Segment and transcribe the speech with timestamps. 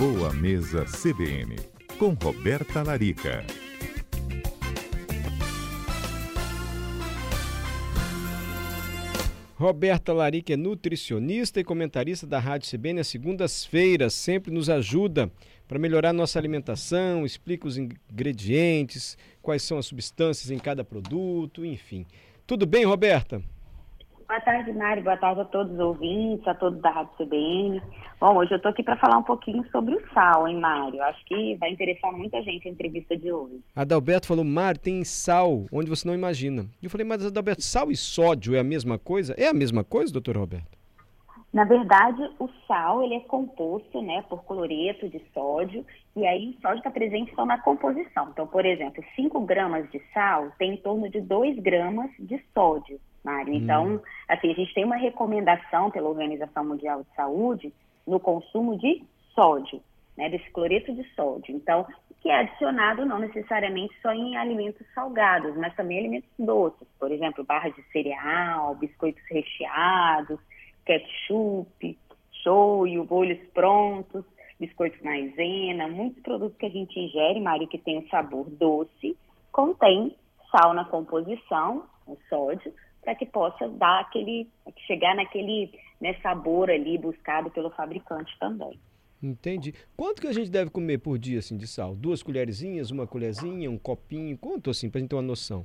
[0.00, 1.56] Boa Mesa CBN,
[1.98, 3.44] com Roberta Larica.
[9.56, 15.30] Roberta Larica é nutricionista e comentarista da Rádio CBN às segundas-feiras, sempre nos ajuda
[15.68, 22.06] para melhorar nossa alimentação, explica os ingredientes, quais são as substâncias em cada produto, enfim.
[22.46, 23.42] Tudo bem, Roberta?
[24.30, 25.02] Boa tarde, Mário.
[25.02, 27.82] Boa tarde a todos os ouvintes, a todos da Rádio CBN.
[28.20, 31.02] Bom, hoje eu estou aqui para falar um pouquinho sobre o sal, hein, Mário?
[31.02, 33.58] Acho que vai interessar muita gente a entrevista de hoje.
[33.74, 36.66] Adalberto falou, Mário, tem sal onde você não imagina.
[36.80, 39.34] E eu falei, mas Adalberto, sal e sódio é a mesma coisa?
[39.36, 40.78] É a mesma coisa, doutor Roberto?
[41.52, 46.62] Na verdade, o sal ele é composto né, por cloreto de sódio, e aí o
[46.62, 48.28] sódio está presente só na composição.
[48.30, 53.00] Então, por exemplo, 5 gramas de sal tem em torno de 2 gramas de sódio.
[53.24, 53.54] Mário.
[53.54, 54.00] Então, hum.
[54.28, 57.72] assim, a gente tem uma recomendação pela Organização Mundial de Saúde
[58.06, 59.02] no consumo de
[59.34, 59.80] sódio,
[60.16, 61.54] né, desse cloreto de sódio.
[61.54, 61.86] Então,
[62.20, 67.44] que é adicionado não necessariamente só em alimentos salgados, mas também alimentos doces, por exemplo,
[67.44, 70.38] barras de cereal, biscoitos recheados,
[70.84, 71.98] ketchup,
[72.42, 74.24] shoyu, bolhos prontos,
[74.58, 79.16] biscoitos maisena, muitos produtos que a gente ingere, Mário, que tem um sabor doce,
[79.50, 80.14] contém
[80.50, 82.72] sal na composição, o sódio,
[83.02, 84.48] para que possa dar aquele,
[84.86, 85.70] chegar naquele
[86.00, 88.78] né, sabor ali buscado pelo fabricante também.
[89.22, 89.74] Entendi.
[89.96, 91.94] Quanto que a gente deve comer por dia assim de sal?
[91.94, 94.36] Duas colherzinhas, uma colherzinha, um copinho?
[94.38, 95.64] Quanto assim, para a gente ter uma noção?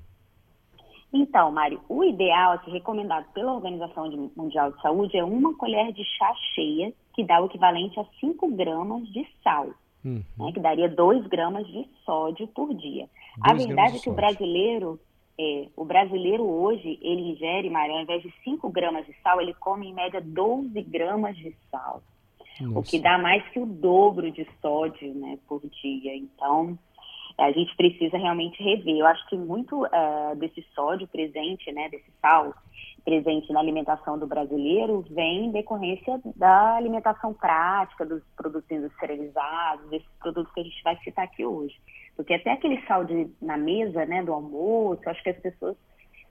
[1.13, 6.03] Então, Mário, o ideal, assim, recomendado pela Organização Mundial de Saúde, é uma colher de
[6.03, 9.69] chá cheia, que dá o equivalente a 5 gramas de sal,
[10.03, 10.21] uhum.
[10.37, 13.07] né, que daria 2 gramas de sódio por dia.
[13.39, 14.99] A verdade é que o brasileiro
[15.37, 19.53] é, o brasileiro hoje, ele ingere, Maria, ao invés de 5 gramas de sal, ele
[19.55, 22.01] come em média 12 gramas de sal.
[22.61, 22.79] Nossa.
[22.79, 26.15] O que dá mais que o dobro de sódio né, por dia.
[26.15, 26.79] Então,
[27.37, 28.95] a gente precisa realmente rever.
[28.95, 32.53] Eu acho que muito é, desse sódio presente, né, desse sal
[33.03, 40.09] presente na alimentação do brasileiro, vem em decorrência da alimentação prática, dos produtos industrializados, desses
[40.19, 41.75] produtos que a gente vai citar aqui hoje.
[42.15, 45.75] Porque até aquele sal de, na mesa, né, do almoço, acho que as pessoas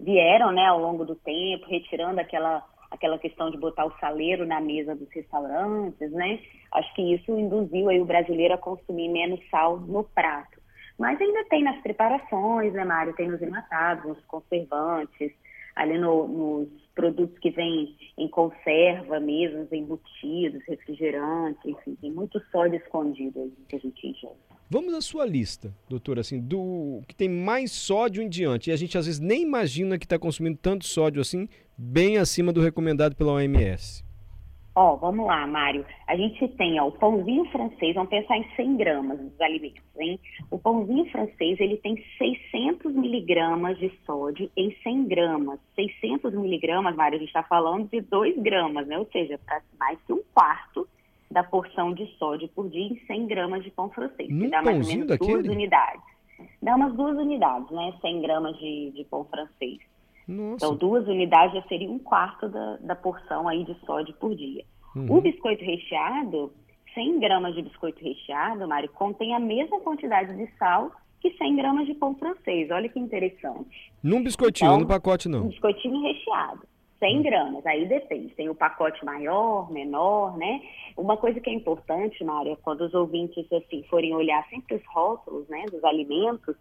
[0.01, 4.61] vieram, né, ao longo do tempo, retirando aquela aquela questão de botar o saleiro na
[4.61, 6.39] mesa dos restaurantes, né?
[6.73, 10.61] Acho que isso induziu aí o brasileiro a consumir menos sal no prato.
[10.97, 13.15] Mas ainda tem nas preparações, né, Mário?
[13.15, 15.33] Tem nos enlatados, nos conservantes,
[15.75, 22.77] ali no, nos produtos que vêm em conserva mesmo, embutidos, refrigerantes, enfim, tem muito sódio
[22.77, 24.54] escondido aí que a gente ingere.
[24.75, 28.71] Vamos à sua lista, doutora, assim, do que tem mais sódio em diante.
[28.71, 31.49] E a gente às vezes nem imagina que está consumindo tanto sódio assim,
[31.79, 34.05] bem acima do recomendado pela OMS.
[34.75, 35.87] Ó, vamos lá, Mário.
[36.09, 40.19] A gente tem ó, o pãozinho francês, vamos pensar em 100 gramas dos alimentos, hein?
[40.51, 45.61] O pãozinho francês, ele tem 600 miligramas de sódio em 100 gramas.
[45.77, 48.99] 600 miligramas, Mário, a gente está falando de 2 gramas, né?
[48.99, 49.39] Ou seja,
[49.79, 50.89] mais que um quarto
[51.35, 54.31] da porção de sódio por dia em 100 gramas de pão francês.
[54.31, 55.43] Num que dá mais ou menos daquele?
[55.43, 56.03] duas unidades.
[56.63, 57.93] Dá umas duas unidades, né?
[58.01, 59.81] 100 gramas de, de pão francês.
[60.29, 60.55] Nossa.
[60.65, 64.65] Então, duas unidades já seria um quarto da, da porção aí de sódio por dia.
[64.95, 65.17] Uhum.
[65.17, 66.53] O biscoito recheado,
[66.95, 71.87] 100 gramas de biscoito recheado, Mari, contém a mesma quantidade de sal que 100 gramas
[71.87, 72.71] de pão francês.
[72.71, 73.93] Olha que interessante.
[74.01, 75.47] Num biscoitinho, então, no pacote não?
[75.47, 76.63] Um biscoitinho recheado.
[76.99, 77.23] 100 uhum.
[77.23, 78.35] gramas, aí depende.
[78.35, 80.61] Tem o pacote maior, menor, né?
[80.97, 84.87] Uma coisa que é importante, Mária, é quando os ouvintes assim forem olhar sempre os
[84.87, 86.57] rótulos, né, dos alimentos,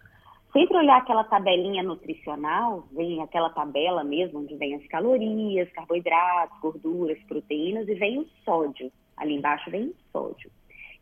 [0.51, 7.17] sempre olhar aquela tabelinha nutricional, vem aquela tabela mesmo, onde vem as calorias, carboidratos, gorduras,
[7.27, 8.91] proteínas e vem o sódio.
[9.17, 10.51] Ali embaixo vem o sódio.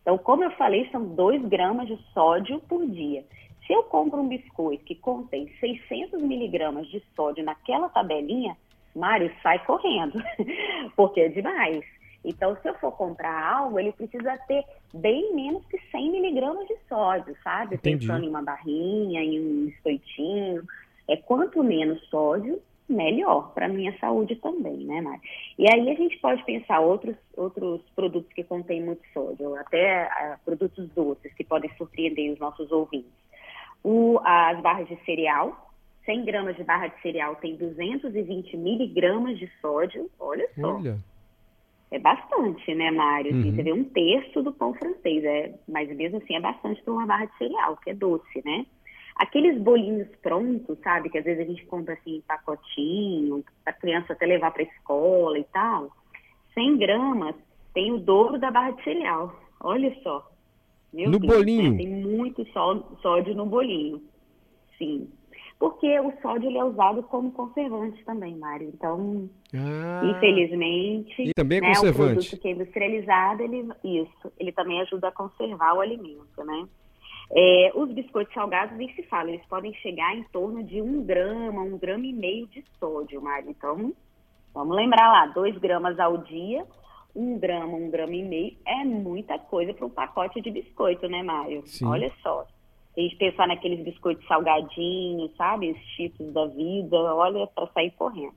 [0.01, 3.23] Então, como eu falei, são 2 gramas de sódio por dia.
[3.65, 8.57] Se eu compro um biscoito que contém 600 miligramas de sódio naquela tabelinha,
[8.95, 10.21] Mário, sai correndo,
[10.95, 11.83] porque é demais.
[12.23, 14.63] Então, se eu for comprar algo, ele precisa ter
[14.93, 17.75] bem menos que 100 miligramas de sódio, sabe?
[17.75, 18.05] Entendi.
[18.05, 20.63] Pensando em uma barrinha, em um biscoitinho.
[21.07, 25.21] É quanto menos sódio, melhor para a minha saúde também, né, Mari?
[25.57, 30.45] E aí a gente pode pensar outros, outros produtos que contêm muito sódio, até uh,
[30.45, 33.11] produtos doces que podem surpreender os nossos ouvintes.
[33.83, 35.70] O, as barras de cereal,
[36.11, 40.75] 100 gramas de barra de cereal tem 220 miligramas de sódio, olha só.
[40.75, 40.97] Olha
[41.91, 43.31] é bastante, né, Mário?
[43.31, 43.55] Assim, uhum.
[43.55, 47.05] Você vê um terço do pão francês, é, mas mesmo assim é bastante para uma
[47.05, 48.65] barra de cereal, que é doce, né?
[49.17, 53.75] Aqueles bolinhos prontos, sabe, que às vezes a gente compra assim em pacotinho, para a
[53.77, 55.91] criança até levar para a escola e tal,
[56.53, 57.35] 100 gramas
[57.73, 59.37] tem o dobro da barra de cereal.
[59.59, 60.31] Olha só.
[60.93, 61.71] Meu no Deus, bolinho?
[61.71, 61.77] Né?
[61.77, 62.45] Tem muito
[63.01, 64.01] sódio no bolinho.
[64.77, 65.09] Sim.
[65.61, 68.67] Porque o sódio ele é usado como conservante também, Mário.
[68.73, 72.01] Então, ah, infelizmente, e também é né, conservante.
[72.01, 76.67] o produto que é industrializado, ele, isso, ele também ajuda a conservar o alimento, né?
[77.31, 81.61] É, os biscoitos salgados, nem se fala, eles podem chegar em torno de um grama,
[81.61, 83.51] um grama e meio de sódio, Mário.
[83.51, 83.93] Então,
[84.55, 86.65] vamos lembrar lá, dois gramas ao dia,
[87.15, 91.21] um grama, um grama e meio, é muita coisa para um pacote de biscoito, né,
[91.21, 91.61] Mário?
[91.67, 91.85] Sim.
[91.85, 92.47] Olha só.
[92.95, 95.71] A gente pensar naqueles biscoitos salgadinhos, sabe?
[95.71, 98.35] Os chips da vida, olha, para sair correndo.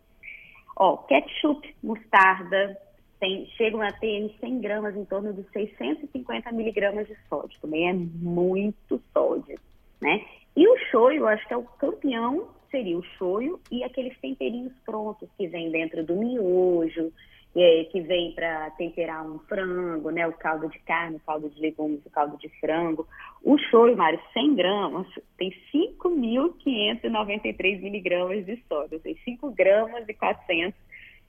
[0.77, 2.77] Ó, ketchup, mostarda,
[3.21, 7.59] tem, chegam a ter em 100 gramas em torno de 650 miligramas de sódio.
[7.61, 9.59] Também é muito sódio,
[10.01, 10.25] né?
[10.57, 14.73] E o shoyu, eu acho que é o campeão, seria o shoyu e aqueles temperinhos
[14.85, 17.13] prontos que vem dentro do miojo,
[17.57, 20.27] é, que vem para temperar um frango, né?
[20.27, 23.07] O caldo de carne, o caldo de legumes, o caldo de frango.
[23.45, 25.07] O shoyu, Mário, 100 gramas,
[25.39, 30.75] tem 5.593 miligramas de sódio, tem 5 gramas e 400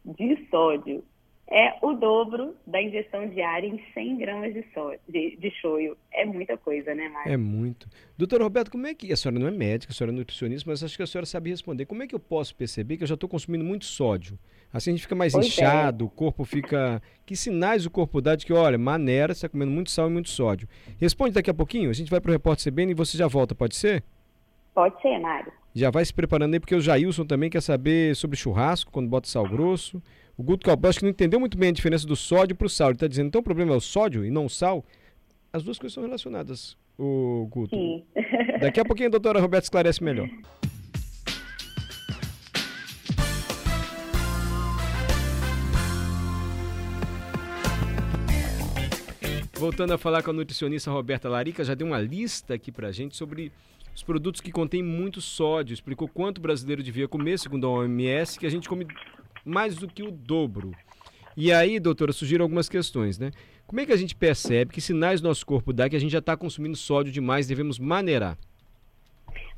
[0.03, 1.03] de sódio
[1.47, 5.95] é o dobro da ingestão diária em 100 gramas de, so, de, de shoyu.
[6.11, 7.31] É muita coisa, né, Mário?
[7.31, 7.87] É muito.
[8.17, 9.11] Doutor Roberto, como é que.
[9.13, 11.51] A senhora não é médica, a senhora é nutricionista, mas acho que a senhora sabe
[11.51, 11.85] responder.
[11.85, 14.39] Como é que eu posso perceber que eu já estou consumindo muito sódio?
[14.73, 15.47] Assim a gente fica mais pois é.
[15.47, 16.07] inchado, é.
[16.07, 17.01] o corpo fica.
[17.25, 20.11] Que sinais o corpo dá de que, olha, maneira, você está comendo muito sal e
[20.11, 20.67] muito sódio?
[20.99, 23.53] Responde daqui a pouquinho, a gente vai para o Repórter CBN e você já volta,
[23.53, 24.03] pode ser?
[24.73, 25.53] Pode ser, Mário.
[25.73, 29.27] Já vai se preparando aí, porque o Jailson também quer saber sobre churrasco, quando bota
[29.27, 30.01] sal grosso.
[30.37, 32.89] O Guto acho que não entendeu muito bem a diferença do sódio para o sal.
[32.89, 34.83] Ele está dizendo, então o problema é o sódio e não o sal?
[35.53, 37.73] As duas coisas são relacionadas, o Guto.
[37.73, 38.03] Sim.
[38.59, 40.27] Daqui a pouquinho a doutora Roberta esclarece melhor.
[49.53, 53.15] Voltando a falar com a nutricionista Roberta Larica, já deu uma lista aqui pra gente
[53.15, 53.53] sobre
[53.95, 55.73] os produtos que contêm muito sódio.
[55.73, 58.85] Explicou quanto o brasileiro devia comer, segundo a OMS, que a gente come
[59.45, 60.71] mais do que o dobro.
[61.37, 63.31] E aí, doutora, surgiram algumas questões, né?
[63.67, 66.19] Como é que a gente percebe que sinais nosso corpo dá que a gente já
[66.19, 68.37] está consumindo sódio demais, devemos maneirar?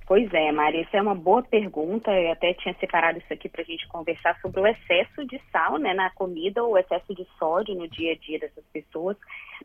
[0.07, 2.10] Pois é, Maria, isso é uma boa pergunta.
[2.12, 5.78] Eu até tinha separado isso aqui para a gente conversar sobre o excesso de sal
[5.78, 9.18] né, na comida ou o excesso de sódio no dia a dia dessas pessoas.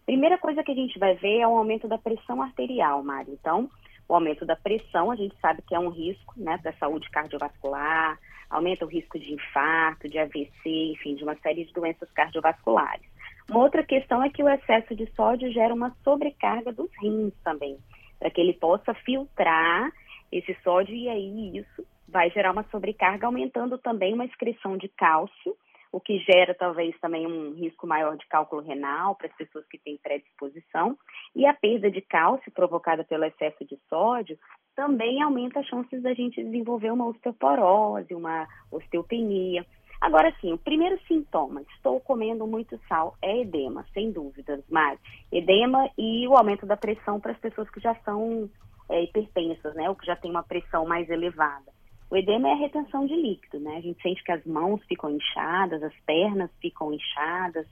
[0.04, 3.32] Primeira coisa que a gente vai ver é o aumento da pressão arterial, Maria.
[3.32, 3.70] Então,
[4.08, 7.08] o aumento da pressão, a gente sabe que é um risco né, para a saúde
[7.10, 8.18] cardiovascular,
[8.52, 13.10] aumenta o risco de infarto, de AVC, enfim, de uma série de doenças cardiovasculares.
[13.50, 17.78] Uma outra questão é que o excesso de sódio gera uma sobrecarga dos rins também,
[18.18, 19.90] para que ele possa filtrar
[20.30, 25.56] esse sódio e aí isso vai gerar uma sobrecarga, aumentando também uma excreção de cálcio,
[25.92, 29.78] o que gera talvez também um risco maior de cálculo renal para as pessoas que
[29.78, 30.96] têm predisposição.
[31.36, 34.38] E a perda de cálcio provocada pelo excesso de sódio
[34.74, 39.66] também aumenta as chances da gente desenvolver uma osteoporose, uma osteopenia.
[40.00, 44.98] Agora sim, o primeiro sintoma, estou comendo muito sal, é edema, sem dúvidas, mas
[45.30, 48.50] edema e o aumento da pressão para as pessoas que já são
[48.88, 51.70] é, hipertensas, né, ou que já têm uma pressão mais elevada.
[52.12, 53.78] O edema é a retenção de líquido, né?
[53.78, 57.66] A gente sente que as mãos ficam inchadas, as pernas ficam inchadas,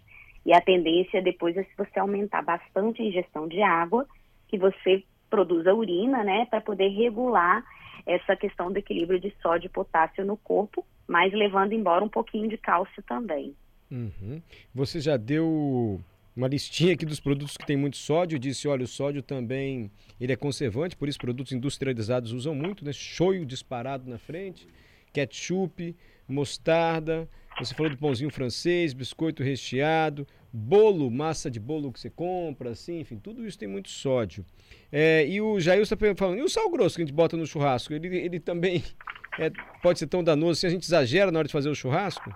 [0.46, 4.06] e a tendência depois é se você aumentar bastante a ingestão de água,
[4.48, 7.62] que você produz a urina, né, para poder regular
[8.06, 12.48] essa questão do equilíbrio de sódio e potássio no corpo, mas levando embora um pouquinho
[12.48, 13.54] de cálcio também.
[13.90, 14.40] Uhum.
[14.74, 16.00] Você já deu
[16.40, 20.32] uma listinha aqui dos produtos que tem muito sódio, disse, olha, o sódio também ele
[20.32, 22.92] é conservante, por isso produtos industrializados usam muito, né?
[22.92, 24.66] Shoyu disparado na frente,
[25.12, 25.94] ketchup,
[26.26, 27.28] mostarda,
[27.58, 33.00] você falou do pãozinho francês, biscoito recheado, bolo, massa de bolo que você compra, assim,
[33.00, 34.44] enfim, tudo isso tem muito sódio.
[34.90, 37.46] É, e o Jair está falando, e o sal grosso que a gente bota no
[37.46, 37.92] churrasco?
[37.92, 38.82] Ele, ele também
[39.38, 39.50] é,
[39.82, 42.34] pode ser tão danoso se assim, a gente exagera na hora de fazer o churrasco?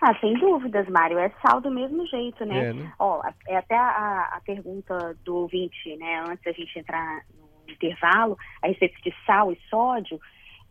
[0.00, 1.18] Ah, sem dúvidas, Mário.
[1.18, 2.68] É sal do mesmo jeito, né?
[2.68, 2.92] É, né?
[2.98, 6.24] Ó, é até a, a pergunta do ouvinte, né?
[6.28, 10.20] Antes da gente entrar no intervalo, a respeito de sal e sódio.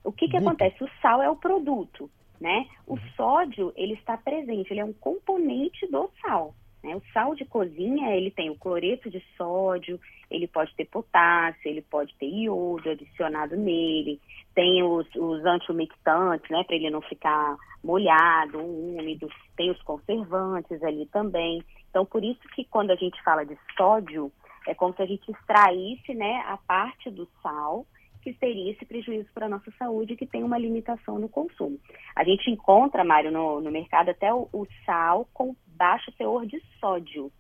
[0.04, 0.82] O que, que acontece?
[0.84, 2.66] O sal é o produto, né?
[2.86, 3.00] O uhum.
[3.16, 6.56] sódio, ele está presente, ele é um componente do sal.
[6.84, 6.96] Né?
[6.96, 10.00] O sal de cozinha, ele tem o cloreto de sódio,
[10.32, 14.22] ele pode ter potássio, ele pode ter iodo adicionado nele,
[14.56, 21.06] tem os, os antiumectantes, né, para ele não ficar molhado, úmido, tem os conservantes ali
[21.06, 21.63] também.
[21.89, 24.29] Então, por isso que quando a gente fala de sódio,
[24.67, 27.88] é como se a gente extraísse, né, a parte do sal
[28.22, 31.79] que teria esse prejuízo para a nossa saúde que tem uma limitação no consumo.
[32.13, 36.62] A gente encontra, Mário, no, no mercado até o, o sal com baixo teor de
[36.82, 37.32] sódio,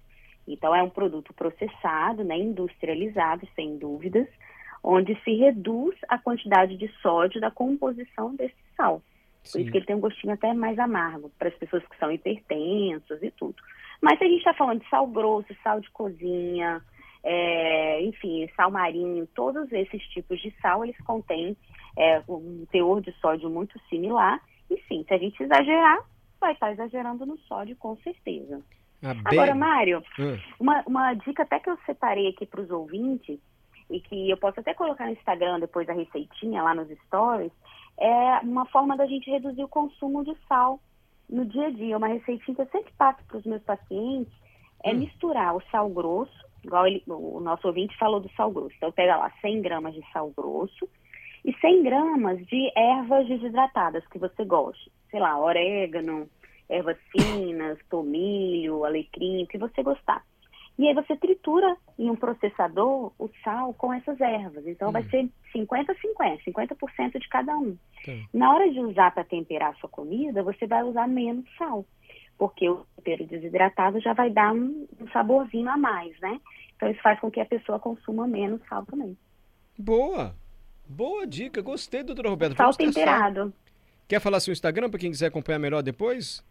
[0.47, 4.29] Então, é um produto processado, né, industrializado, sem dúvidas,
[4.81, 9.01] onde se reduz a quantidade de sódio da composição desse sal.
[9.51, 12.11] Por isso que ele tem um gostinho até mais amargo, para as pessoas que são
[12.11, 13.55] hipertensas e tudo.
[14.01, 16.81] Mas se a gente está falando de sal grosso, sal de cozinha,
[17.23, 21.55] é, enfim, sal marinho, todos esses tipos de sal, eles contêm
[21.97, 24.41] é, um teor de sódio muito similar.
[24.69, 25.99] E sim, se a gente exagerar,
[26.39, 28.61] vai estar exagerando no sódio, com certeza.
[29.01, 33.39] A Agora, Mário, Ah, uma, uma dica até que eu separei aqui para os ouvintes,
[33.89, 37.51] e que eu posso até colocar no Instagram depois a receitinha lá nos stories,
[37.99, 40.79] é uma forma da gente reduzir o consumo de sal
[41.29, 41.97] no dia a dia.
[41.97, 44.33] Uma receitinha que eu sempre passo para os meus pacientes
[44.83, 44.99] é Hum.
[44.99, 46.31] misturar o sal grosso,
[46.63, 48.75] igual ele- o nosso ouvinte falou do sal grosso.
[48.77, 50.87] Então, pega lá 100 gramas de sal grosso
[51.43, 54.91] e 100 gramas de ervas desidratadas que você goste.
[55.09, 56.29] Sei lá, orégano,
[56.69, 60.23] ervas finas, tomilho, alecrim, o que você gostar.
[60.77, 64.65] E aí você tritura em um processador o sal com essas ervas.
[64.67, 65.09] Então vai Hum.
[65.09, 67.75] ser 50-50, 50% de cada um.
[68.05, 68.11] tá.
[68.33, 71.83] Na hora de usar para temperar a sua comida, você vai usar menos sal.
[72.37, 76.39] Porque o tempero desidratado já vai dar um, um saborzinho a mais, né?
[76.75, 79.17] Então isso faz com que a pessoa consuma menos sal também.
[79.77, 80.35] Boa!
[80.87, 82.55] Boa dica, gostei, doutora Roberta.
[82.55, 82.93] Sal Vamos testar.
[83.01, 83.53] temperado.
[84.07, 86.45] Quer falar seu Instagram para quem quiser acompanhar melhor depois?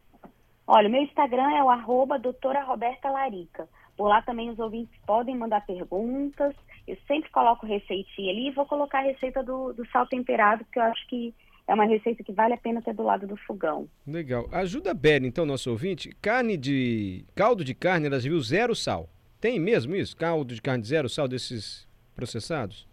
[0.67, 3.69] Olha, o meu Instagram é o arroba doutora Roberta Larica.
[3.97, 6.55] Por lá também os ouvintes podem mandar perguntas.
[6.87, 10.79] Eu sempre coloco receitinha ali e vou colocar a receita do, do sal temperado, porque
[10.79, 11.35] eu acho que
[11.67, 13.89] é uma receita que vale a pena ter do lado do fogão.
[14.07, 14.47] Legal.
[14.53, 16.11] Ajuda a Beli, então, nosso ouvinte.
[16.23, 17.25] Carne de.
[17.35, 19.09] Caldo de carne, elas viu zero sal.
[19.41, 20.17] Tem mesmo isso?
[20.17, 22.87] Caldo de carne zero sal desses processados?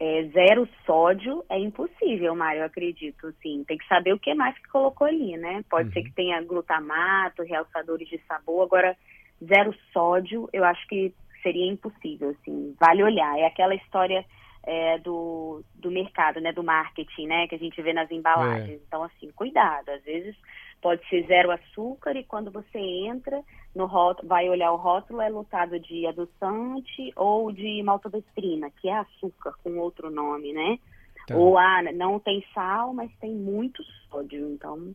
[0.00, 3.26] É, zero sódio é impossível, Mário, eu acredito.
[3.26, 5.64] Assim, tem que saber o que mais que colocou ali, né?
[5.68, 5.92] Pode Uhum.
[5.94, 8.62] ser que tenha glutamato, realçadores de sabor.
[8.62, 8.96] Agora,
[9.44, 12.74] zero sódio, eu acho que seria impossível, assim.
[12.78, 13.38] Vale olhar.
[13.38, 14.24] É aquela história
[14.64, 16.52] é, do, do mercado, né?
[16.52, 17.46] Do marketing, né?
[17.48, 18.80] Que a gente vê nas embalagens.
[18.86, 19.88] Então, assim, cuidado.
[19.88, 20.36] Às vezes
[20.80, 23.42] pode ser zero açúcar e quando você entra
[23.74, 28.98] no rótulo, vai olhar o rótulo, é lotado de adoçante ou de maltodextrina, que é
[28.98, 30.78] açúcar com outro nome, né?
[31.26, 31.36] Tá.
[31.36, 34.50] Ou ah, não tem sal, mas tem muito sódio.
[34.50, 34.94] Então,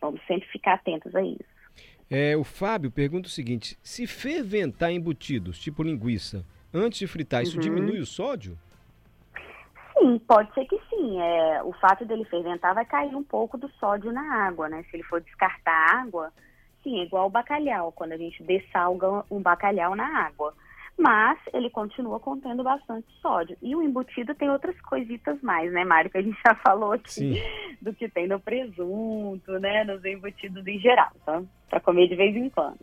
[0.00, 1.55] vamos sempre ficar atentos a isso.
[2.10, 7.56] É, o Fábio pergunta o seguinte: se ferventar embutidos, tipo linguiça, antes de fritar, isso
[7.56, 7.60] Uhum.
[7.62, 8.56] diminui o sódio?
[9.98, 11.20] Sim, pode ser que sim.
[11.20, 14.84] É, o fato dele ferventar vai cair um pouco do sódio na água, né?
[14.90, 16.32] Se ele for descartar a água,
[16.82, 20.54] sim, é igual o bacalhau, quando a gente dessalga um bacalhau na água.
[20.98, 23.56] Mas ele continua contendo bastante sódio.
[23.60, 26.10] E o embutido tem outras coisitas mais, né, Mário?
[26.10, 27.42] Que a gente já falou aqui Sim.
[27.82, 29.84] do que tem no presunto, né?
[29.84, 31.42] Nos embutidos em geral, tá?
[31.68, 32.78] Pra comer de vez em quando.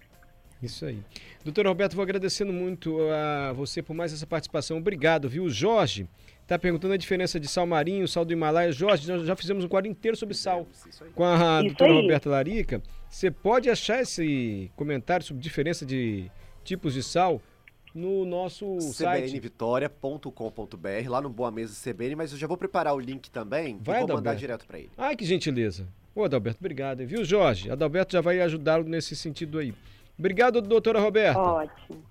[0.62, 1.00] Isso aí.
[1.43, 4.77] Doutor Roberto, vou agradecendo muito a você por mais essa participação.
[4.77, 5.43] Obrigado, viu?
[5.43, 6.08] O Jorge
[6.41, 8.72] está perguntando a diferença de sal marinho, sal do Himalaia.
[8.72, 10.67] Jorge, nós já fizemos um quadro inteiro sobre sal
[11.15, 12.01] com a Isso doutora aí.
[12.01, 12.82] Roberta Larica.
[13.10, 16.29] Você pode achar esse comentário sobre diferença de
[16.63, 17.41] tipos de sal
[17.93, 19.31] no nosso site.
[19.31, 23.97] cbnvitoria.com.br, lá no Boa Mesa CBN, mas eu já vou preparar o link também Vai,
[23.97, 24.39] e vou mandar Adalberto.
[24.39, 24.89] direto para ele.
[24.97, 25.88] Ai, que gentileza.
[26.15, 27.01] Ô, Adalberto, obrigado.
[27.01, 27.07] hein?
[27.07, 27.69] Viu, Jorge?
[27.71, 29.73] Adalberto já vai ajudá-lo nesse sentido aí.
[30.17, 31.39] Obrigado, doutora Roberta.
[31.39, 32.03] Ótimo.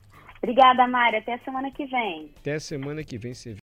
[0.43, 1.21] Obrigada, Mário.
[1.21, 2.31] Até a semana que vem.
[2.37, 3.49] Até semana que vem, você